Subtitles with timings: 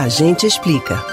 [0.00, 1.04] A gente explica.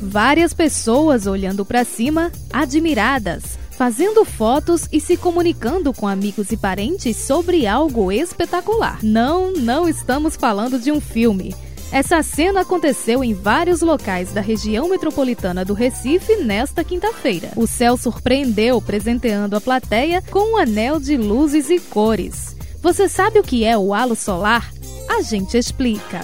[0.00, 7.18] Várias pessoas olhando para cima, admiradas, fazendo fotos e se comunicando com amigos e parentes
[7.18, 9.00] sobre algo espetacular.
[9.02, 11.54] Não, não estamos falando de um filme.
[11.92, 17.50] Essa cena aconteceu em vários locais da região metropolitana do Recife nesta quinta-feira.
[17.54, 22.56] O céu surpreendeu, presenteando a plateia com um anel de luzes e cores.
[22.80, 24.72] Você sabe o que é o halo solar?
[25.06, 26.20] A gente explica.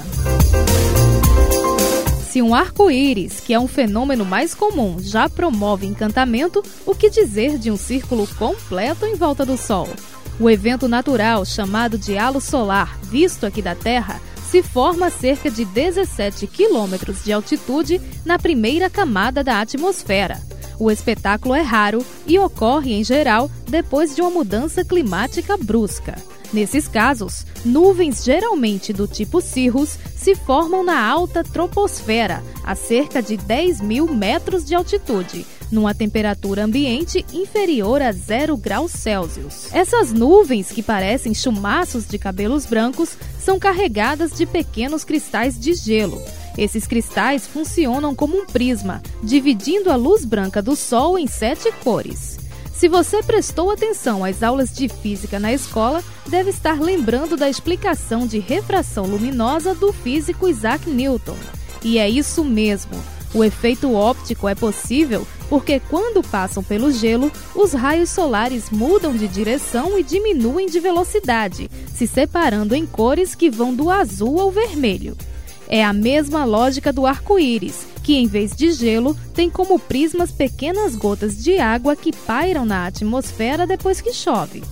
[2.36, 7.56] Se um arco-íris, que é um fenômeno mais comum, já promove encantamento, o que dizer
[7.56, 9.88] de um círculo completo em volta do Sol?
[10.38, 15.50] O evento natural, chamado de halo solar, visto aqui da Terra, se forma a cerca
[15.50, 20.38] de 17 quilômetros de altitude na primeira camada da atmosfera.
[20.78, 26.16] O espetáculo é raro e ocorre, em geral, depois de uma mudança climática brusca.
[26.56, 33.36] Nesses casos, nuvens geralmente do tipo cirrus se formam na alta troposfera, a cerca de
[33.36, 39.70] 10 mil metros de altitude, numa temperatura ambiente inferior a 0 graus Celsius.
[39.70, 46.18] Essas nuvens, que parecem chumaços de cabelos brancos, são carregadas de pequenos cristais de gelo.
[46.56, 52.35] Esses cristais funcionam como um prisma, dividindo a luz branca do Sol em sete cores.
[52.76, 58.26] Se você prestou atenção às aulas de física na escola, deve estar lembrando da explicação
[58.26, 61.36] de refração luminosa do físico Isaac Newton.
[61.82, 62.92] E é isso mesmo.
[63.32, 69.26] O efeito óptico é possível porque, quando passam pelo gelo, os raios solares mudam de
[69.26, 75.16] direção e diminuem de velocidade, se separando em cores que vão do azul ao vermelho.
[75.68, 80.94] É a mesma lógica do arco-íris, que em vez de gelo tem como prismas pequenas
[80.94, 84.62] gotas de água que pairam na atmosfera depois que chove.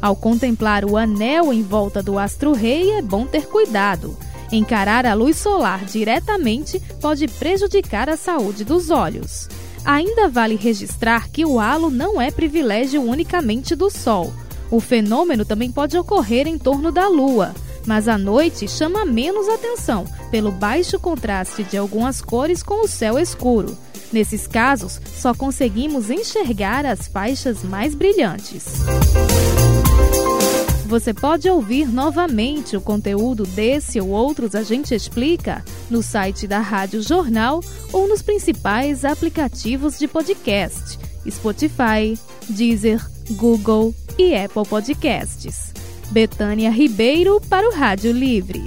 [0.00, 4.16] Ao contemplar o anel em volta do astro-rei, é bom ter cuidado
[4.52, 9.48] Encarar a luz solar diretamente pode prejudicar a saúde dos olhos.
[9.82, 14.30] Ainda vale registrar que o halo não é privilégio unicamente do Sol.
[14.70, 17.54] O fenômeno também pode ocorrer em torno da Lua,
[17.86, 23.18] mas à noite chama menos atenção pelo baixo contraste de algumas cores com o céu
[23.18, 23.76] escuro.
[24.12, 28.64] Nesses casos, só conseguimos enxergar as faixas mais brilhantes.
[30.86, 36.58] Você pode ouvir novamente o conteúdo desse ou outros A Gente Explica no site da
[36.58, 37.60] Rádio Jornal
[37.90, 45.72] ou nos principais aplicativos de podcast: Spotify, Deezer, Google e Apple Podcasts.
[46.12, 48.62] Betânia Ribeiro para o Rádio Livre.